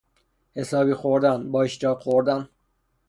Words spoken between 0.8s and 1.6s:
خوردن،